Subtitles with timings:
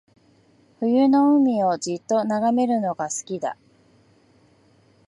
[0.79, 3.55] 冬の海をじっと眺めるのが好きだ